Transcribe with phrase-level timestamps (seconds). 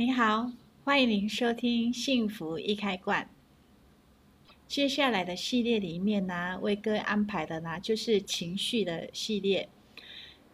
[0.00, 0.50] 你好，
[0.82, 3.28] 欢迎您收听《幸福一开罐》。
[4.66, 9.68] 接下来的系列里面呢，为各位安排的呢，就是情绪的系列。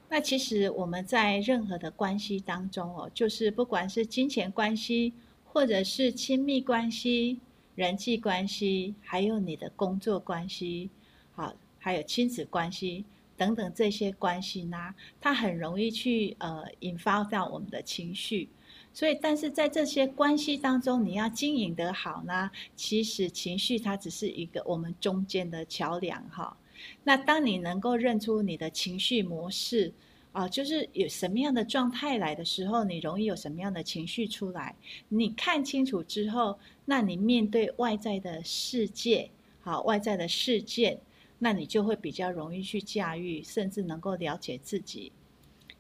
[0.08, 5.12] 那其实我们在任何的关系当中哦，就是不管是金钱关系，
[5.44, 7.38] 或者是亲密关系、
[7.76, 10.90] 人际关系，还有你的工作关系，
[11.36, 13.04] 好，还有亲子关系
[13.36, 18.48] 等等这些关系呢，它很容易去呃引发到我们的情绪。
[18.96, 26.56] 所以，但是在这些关系当中，你要经营得好呢，其实情绪它只是一个我们中间的桥梁哈。
[27.04, 29.92] 那当你能够认出你的情绪模式
[30.32, 34.74] 啊，就是有什么样的状态来的时候，你容易有什么样的情绪出来，
[35.10, 40.98] 你看清楚之后，那你面对外在的世界，好，外在的事件，
[41.38, 45.12] 那你就会比较容易去驾驭，甚至能够了解自己。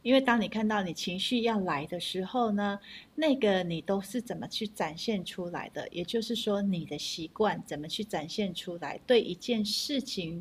[0.06, 2.78] 因为当你看到你情绪要来的时候呢，
[3.16, 5.88] 那个你都是怎么去展现出来的？
[5.90, 9.00] 也就是说，你的习惯怎么去展现出来？
[9.04, 10.40] 对一件事情，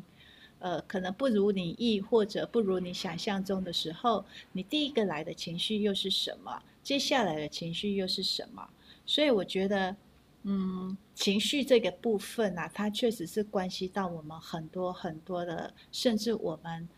[0.60, 6.62] 呃，可能不如你意或者不如你想象中的时候，你第一个来的情绪又是什么？
[6.84, 8.68] 接下来的情绪又是什么？
[9.04, 9.96] 所以我觉得，
[10.44, 16.88] 嗯，情绪这个部分啊，它确实是关系到我们很多很多的，甚至我们。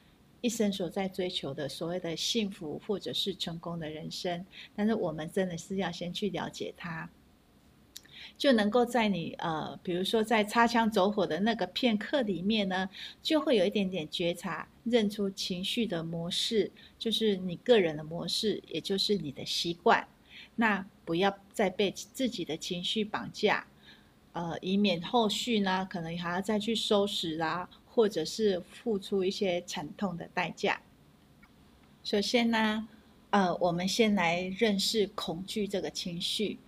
[0.40, 7.10] 一生所在追求的所谓的幸福或者是成功的人生，但是我们真的是要先去了解它，
[8.36, 12.88] 就能够在你呃，比如说在擦枪走火的那个片刻里面呢，
[13.20, 20.06] 就会有一点点觉察，认出情绪的模式，就是你个人的模式，也就是你的习惯。
[20.54, 23.66] 那不要再被自己的情绪绑架，
[24.32, 27.68] 呃，以免后续呢可能还要再去收拾啦。
[27.98, 30.80] 或者是付出一些惨痛的代价。
[32.04, 32.86] 首先呢，
[33.30, 36.60] 呃，我们先来认识恐惧这个情绪，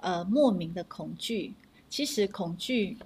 [0.00, 1.52] 呃，莫名的恐惧。
[1.90, 2.96] 其实恐惧，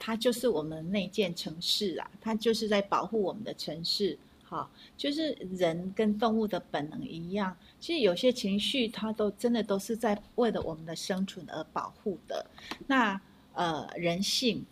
[0.00, 4.18] 它就是我们内建城市啊，它就是在保护我们的城市。
[4.42, 12.44] 好，就是人跟动物的本能一样，其实有些情绪，它都真的都是在为了我们的生存而保护的。
[12.88, 13.20] 那
[13.52, 14.66] 呃，人性。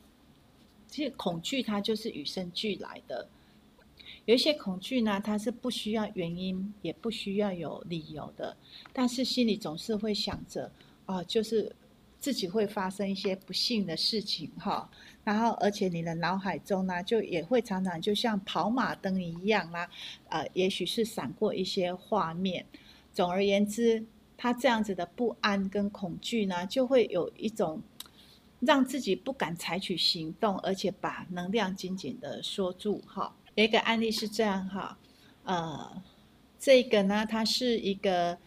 [0.93, 3.27] 其实恐惧它就是与生俱来的，
[4.27, 8.55] 有一些恐惧呢，它是不需要原因，也不需要有理由的，
[8.93, 10.71] 但是心里总是会想着，
[11.07, 11.75] 哦，就是
[12.21, 14.91] 自己会发生一些不幸的事情哈，
[15.25, 19.89] 然后而且你的脑海中呢，就也会常常就像跑马灯一样啦，
[20.29, 22.67] 呃，也许是闪过一些画面。
[23.15, 24.05] 总而言之，
[24.37, 27.81] 他这样子的不安跟恐惧呢，就会有一种。
[28.65, 33.03] 让自己不敢采取行动，而且把能量紧紧的缩住。
[33.07, 34.97] 哈，有一个案例是这样哈，
[35.43, 36.03] 呃，
[36.61, 38.39] 这个呢，她是一个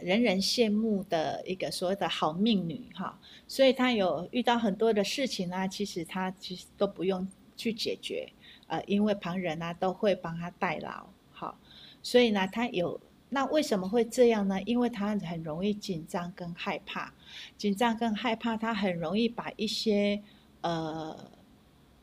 [0.00, 8.32] 人人羡慕的一个所谓的好命女哈，所以她有遇到很多的事情呢，其实她其实都不用去解决，
[8.66, 11.06] 呃，因为旁人呢都会帮她代劳。
[11.30, 11.58] 好，
[12.02, 12.98] 所以呢，她有。
[13.32, 14.60] 那为什么会这样呢？
[14.62, 17.14] 因为他很容易紧张跟害怕，
[17.56, 20.20] 紧张跟害怕，他很容易把一些
[20.62, 21.30] 呃，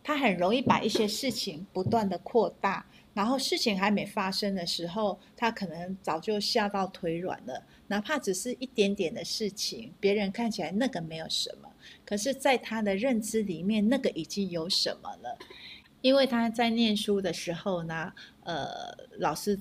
[0.02, 7.62] 他很容易把一些事情不断的扩大，然后事情还没发生的时候，他可能早就吓到腿软了。
[7.88, 11.70] 哪怕只是一点点的事情，别人看起来那个没有什么，
[12.06, 15.38] 可是在他的认知里面，那个已经有什么了。
[16.02, 18.14] 因为他在念书的时候呢，
[18.46, 19.60] 呃，老师。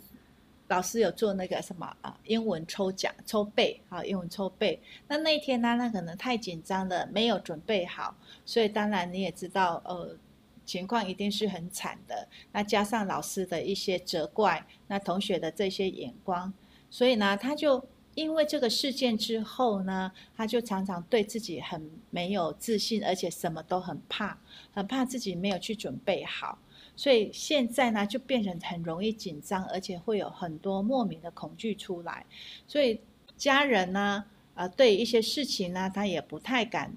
[0.69, 4.81] 老师有做那个什么啊，英文抽奖抽背，好，英文抽背。
[5.07, 10.17] 那那一天呢，那可能太紧张了，没有准备好，所以当然你也知道，呃，
[10.65, 12.27] 情况一定是很惨的。
[12.51, 16.53] 那加上老师的一些责怪，那同学的这些眼光，
[16.91, 24.37] 所以呢，他就因为这个事件之后呢，他就常常对自己很没有自信，而且什么都很怕，
[24.73, 26.59] 很怕自己没有去准备好。
[26.97, 32.25] 所以现在呢，就变成很容易紧张，而且会有很多莫名的恐惧出来。
[32.67, 32.99] 所以
[33.37, 36.91] 家人呢，呃，对一些事情呢，他也不太敢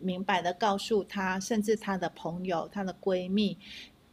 [0.00, 3.56] 明白的告诉他，甚至他的朋友、他的闺蜜，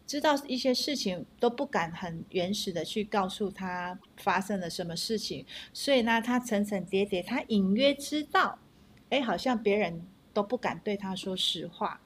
[0.06, 5.44] 知道一些事情都不敢很原始的去告诉他发生了什么事情。
[5.74, 8.60] 所以呢，他层层叠叠，他隐约知道，
[9.10, 12.00] 哎，好像别人都不敢对他说实话。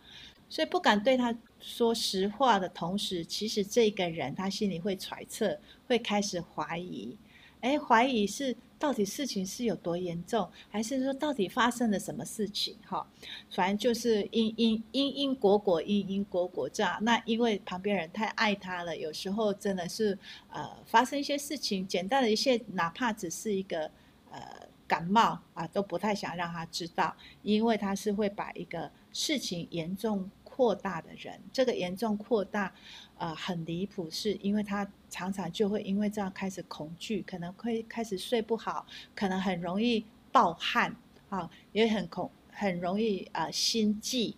[0.50, 7.18] 所以不敢对他说实话的同时，其实这个人他心里会揣测，会开始怀疑，
[7.62, 12.76] 哎，怀疑是到底事情是有多严重，还是说到底发生了什么事情？
[12.86, 13.06] 哈，
[13.50, 16.98] 反正就是因因因因果果因因果果这样。
[17.02, 20.18] 那因为旁边人太爱他了，有时候真的是
[20.52, 23.90] 呃发生一些事情，简单的一些，哪怕只是一个
[24.30, 31.42] 呃感冒啊，都不太想让他知道，因为他是会把一个事情严重扩大的人。
[31.52, 32.72] 这个严重扩大，
[33.18, 38.86] 呃，很离谱，是因为他常常就会因为这样开始恐惧，可能会开始睡不好，
[39.16, 40.96] 可能很容易暴汗
[41.30, 44.36] 啊，也很恐，很容易呃心悸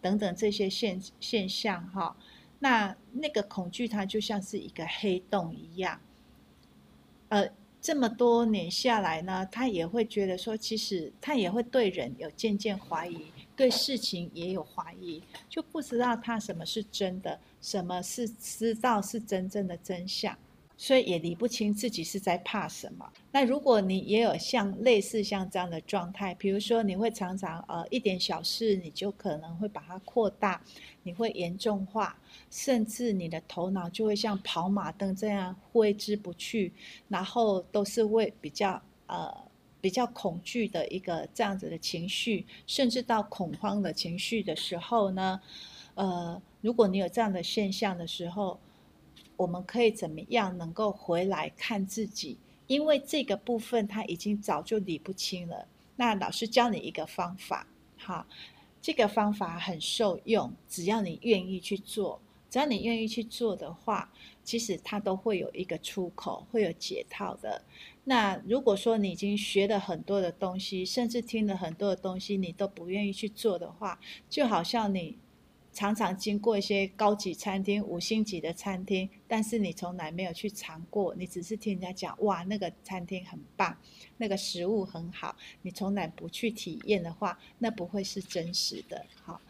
[0.00, 2.16] 等等这些现现象哈、
[2.58, 6.00] 那那个恐惧，它就像是一个黑洞一样，
[7.28, 7.48] 呃。
[7.84, 20.34] 这么多年下来呢，他也会觉得说，其实他也会对人有渐渐怀疑，对事情也有怀疑，就不知道他什么是真的，什么是知道是真正的真相。
[20.76, 23.08] 所以也理不清自己是在怕什么。
[23.30, 30.60] 那如果你也有像类似像这样的状态，比如说你会常常呃一点小事你就可能会把它扩大，
[31.04, 32.18] 你会严重化，
[32.50, 36.72] 甚至你的头脑就会像跑马灯这样挥之不去，
[37.08, 39.32] 然后都是会比较呃
[39.80, 45.40] 比较恐惧的一个这样子的情绪，甚至到恐慌的情绪的时候呢，
[45.94, 48.58] 呃，如果你有这样的现象的时候。
[49.36, 52.38] 我们可以怎么样能够回来看自己？
[52.66, 55.66] 因为这个部分他已经早就理不清了。
[55.96, 57.66] 那老师教你一个方法，
[57.98, 58.26] 哈，
[58.80, 64.10] 这个方法很受用，只要你愿意去做，只要你愿意去做的话，
[64.42, 67.62] 其实它都会有一个出口，会有解套的。
[68.04, 73.98] 那如果说你已经学了很多的东西，甚至听了很多的东西，你都不愿意去做的话，
[74.30, 75.18] 就好像你。
[75.74, 83.76] 常常经过一些高级餐厅、五星级的餐厅，但是你从来没有去尝过，你只是听人家讲，哇，那个餐厅很棒，
[84.16, 89.04] 那个食物很好，你从来不去体验的话，那不会是真实的。
[89.24, 89.40] 好，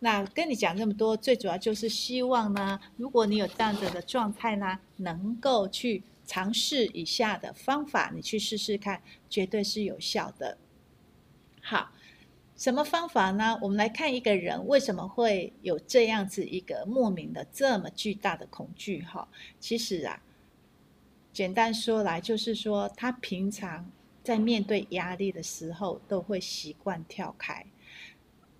[0.00, 10.58] 那跟你讲这么多，最主要就是希望呢，如果你有这样子的状态呢，能够去尝试以下的方法，你去试试看，绝对是有效的。
[11.62, 11.90] 好。
[12.60, 13.58] 什么方法呢？
[13.62, 19.26] 我们来看一个人为什么会有这样子一个莫名的这么巨大的恐惧哈。
[19.58, 20.22] 其实啊，
[21.32, 23.90] 简单说来就是说，他平常
[24.22, 27.64] 在面对压力的时候都会习惯跳开，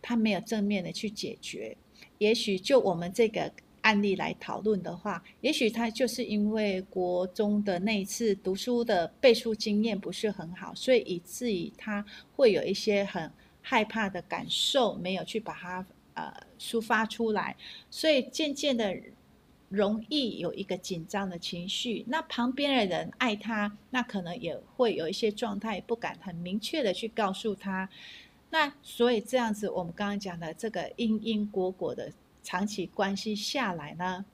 [0.01, 1.77] 他没有正面的去解决。
[2.17, 3.53] 也许就我们这个
[3.83, 12.03] 案例来讨论的话，也许他就是因为国中的那一次读书的背书经验不是很好，所以以至于他
[12.35, 13.31] 会有一些很。
[13.71, 17.57] 害怕的感受没有去把它呃抒发出来，
[17.89, 18.97] 所以渐渐的
[19.69, 22.05] 容易有一个紧张的情绪。
[22.09, 27.89] 那旁边的人爱他，那可能也会有一些状态不敢很明确的去告诉他。
[28.51, 32.13] 那所以这样子，我们刚刚讲的这个因因果果的
[32.43, 34.25] 长期关系下来呢，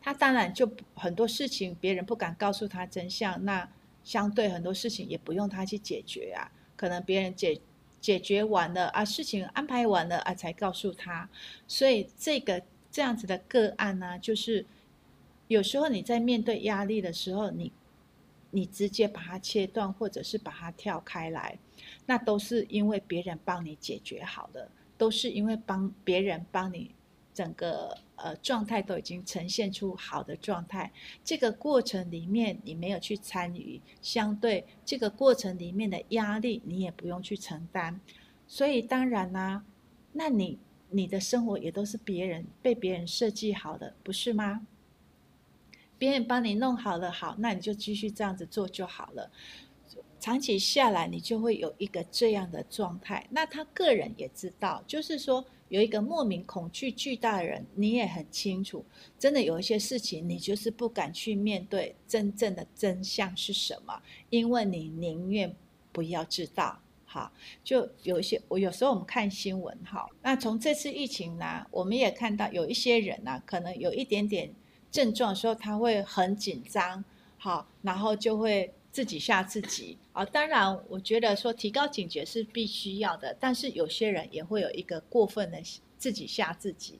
[0.00, 3.68] 他当然就很多事情别人不敢告诉他真相，那
[4.04, 7.60] 相对很多事情也不用他去解决啊，可能别人解。
[8.06, 11.28] 解决完了啊，事情安排完了啊，才告诉他。
[11.66, 14.64] 所以这个这样子的个案呢，就是
[15.48, 17.72] 有时候你在面对压力的时候，你
[18.52, 21.58] 你直接把它切断，或者是把它跳开来，
[22.06, 26.94] 那都是因为别人帮你解决好的，都是因为帮别人帮你。
[27.36, 30.90] 整个呃状态都已经呈现出好的状态，
[31.22, 38.00] 这个过程里面你没有去参与，相对这个过程里面的压力你也不用去承担，
[38.48, 39.62] 所以当然啦、
[40.12, 44.66] 那你你的生活也都是别人被别人设计好的，不是吗？
[45.98, 49.30] 别人帮你弄好了，好，那你就继续这样子做就好了。
[50.26, 53.24] 长期下来，你就会有一个这样的状态。
[53.30, 55.44] 那他个人也知道，就是说。
[55.68, 58.84] 有一个莫名恐惧巨大的人，你也很清楚，
[59.18, 65.52] 真的有一些事情你就是不敢去面对真正的真相是什么，因为你宁愿
[65.90, 66.78] 不要知道。
[67.04, 67.32] 好，
[67.64, 74.54] 就有一些我有时候我们看新闻，哈，那从这次疫情呢，我们也看到有一些人呢，可能有一点点
[74.92, 77.04] 症状的时候，他会很紧张，
[77.38, 78.72] 好，然后就会。
[78.96, 80.24] 自己吓自己啊！
[80.24, 85.60] 当然，我觉得说提高警觉是必须要的，但是有些人也会有一个过分的
[85.98, 86.98] 自己吓自己。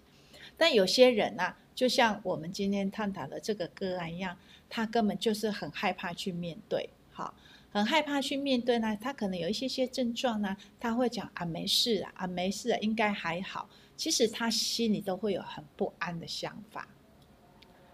[0.58, 4.36] 但有些人呢、就像我们今天探讨的这个个案一样，
[4.68, 7.32] 他根本就是很害怕去面对，好，
[7.72, 8.94] 很害怕去面对呢。
[9.00, 13.70] 他可能有一些些症状呢，他会讲啊，没事啊，啊，没事啊，应该还好。
[13.96, 16.86] 其实他心里都会有很不安的想法，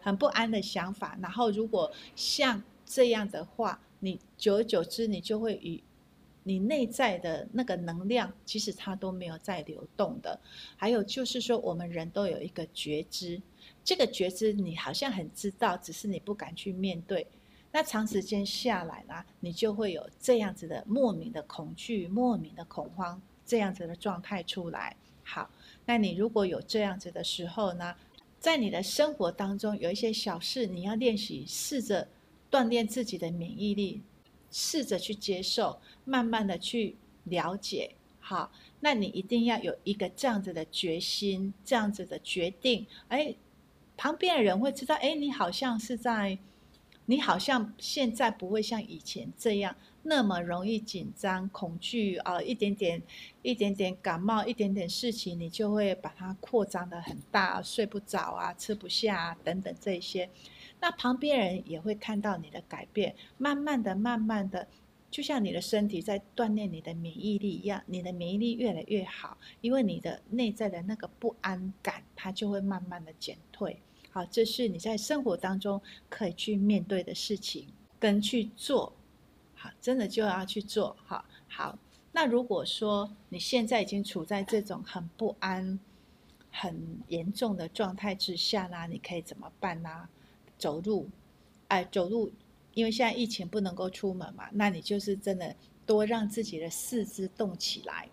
[0.00, 1.16] 很不安的想法。
[1.22, 5.82] 然后如果像这样的话，你久而久之，你就会与
[6.44, 10.38] 你内在的那个能量，其实它都没有在流动的。
[10.76, 13.40] 还有就是说，我们人都有一个觉知，
[13.84, 17.26] 这个觉知你好像很知道，只是你不敢去面对。
[17.70, 24.94] 那长时间下来呢，你就会有这样子的莫名的恐惧、莫名的恐慌这样子的状态出来。
[25.22, 25.48] 好，
[25.86, 27.94] 那你如果有这样子的时候呢，
[28.40, 32.06] 在你的生活当中有一些小事，你要练习，试着
[32.52, 34.02] 锻炼自己的免疫力，
[34.50, 37.96] 试着去接受，慢慢的去了解。
[38.20, 42.86] 好，那你一定要有一个这样子的决心，这样子的决定。
[43.08, 43.34] 哎，
[43.96, 46.38] 旁边的人会知道，哎，你好像是在。
[47.06, 53.02] 你好像现在不会像以前这样那么容易紧张、恐惧啊、一点点、
[53.42, 60.30] 一点点感冒，一点点事情，你就会把它扩张得很大，睡不着啊，吃不下啊，等等这些。
[60.82, 64.66] 那旁边人也会看到你的改变，慢慢的、慢慢的，
[65.12, 73.80] 就像你的身体在锻炼你的免疫力一样，你的免疫力越来越好，因为你的内在的那个不安感，它就会慢慢的减退。
[74.10, 77.68] 好，这是你在生活当中可以去面对的事情，
[78.00, 78.92] 跟去做。
[79.54, 80.96] 好，真的就要去做。
[81.06, 81.78] 好，好。
[82.10, 85.78] 那如果说你现在已经处在这种很不安、
[86.50, 90.08] 很严重的状态之下呢，你可以怎么办呢？
[90.62, 91.10] 走路，
[91.66, 92.30] 哎，走路，
[92.72, 98.08] 因为现在疫情不能够出门嘛，那你就是真的多让自己的四肢动起来。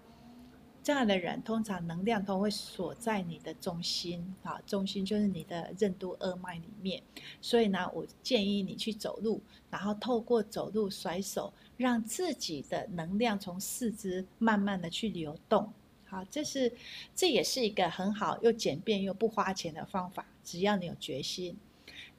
[0.81, 7.03] 这样的人通常能量都会锁在你的中心啊，中心就是你的任督二脉里面。
[7.39, 9.39] 所以呢，我建议你去走路，
[9.69, 15.71] 然后透过走路甩手，让自己的能量从四肢慢慢的去流动。
[16.05, 16.73] 好，这是
[17.13, 21.55] 这也是一个很好又简便又不花钱的方法，只要你有决心。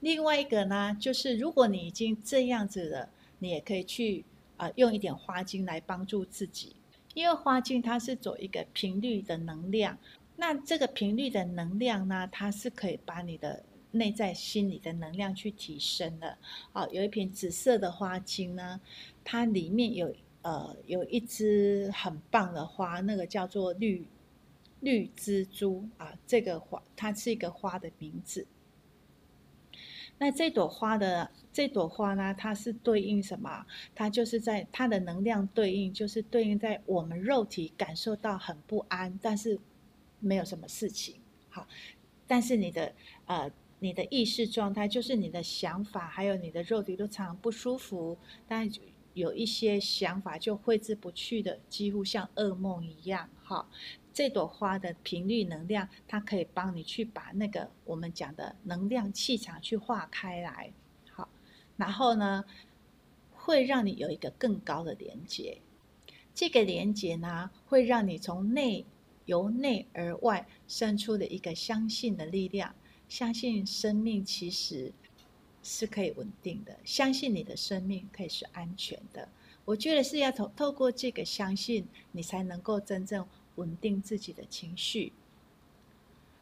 [0.01, 4.25] 另外一个呢，就是如果你已经这样子了，你也可以去
[4.57, 6.75] 啊、用一点花精来帮助自己。
[7.13, 9.97] 因为花精它是走一个频率的能量，
[10.35, 16.37] 那这个频率的能量呢，它是可以把你的内在心理的能量去提升的。
[16.71, 18.79] 好，有一瓶紫色的花精呢，
[19.23, 24.07] 它里面有呃有一支很棒的花，那个叫做绿
[24.79, 28.47] 绿蜘蛛啊，这个花它是一个花的名字。
[30.21, 33.65] 那这朵花的这朵花呢，它是对应什么？
[33.95, 39.59] 它就是在它的能量对应，就是对应在我们肉体感受到很不安，但是
[40.19, 41.15] 没有什么事情。
[41.49, 41.67] 好，
[42.27, 42.93] 但是你的
[43.25, 48.15] 呃你的意识状态，就是你的想法，还有你的肉体都常常不舒服，
[48.47, 48.69] 但
[49.15, 53.27] 有一些想法就挥之不去的，几乎像噩梦一样。
[53.41, 53.67] 好。
[54.13, 60.73] 这朵花的频率能量，它可以帮你去把那个我们讲的能量气场去化开来，
[61.09, 61.29] 好，
[61.77, 62.43] 然后呢，
[63.31, 65.59] 会让你有一个更高的连接。
[66.33, 68.85] 这个连接呢，会让你从内
[69.25, 72.75] 由内而外生出的一个相信的力量，
[73.07, 74.91] 相信生命其实
[75.63, 79.29] 是可以稳定的，相信你的生命可以是安全的。
[79.63, 83.25] 我觉得是要透透过这个相信，你才能够真正。
[83.55, 85.13] 稳定自己的情绪。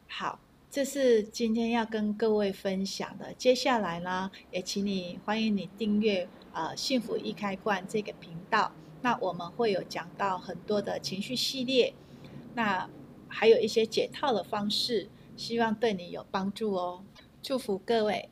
[0.08, 0.40] 好，
[0.70, 3.32] 这是今天要跟各位分享的。
[3.34, 8.72] 接下来呢，也请你欢迎你订阅呃“幸福易开罐”这个频道。
[9.02, 11.94] 那我们会有讲到很多的情绪系列，
[12.54, 12.88] 那
[13.28, 17.04] 还有一些解套的方式，希望对你有帮助哦。
[17.42, 18.28] 祝福各位。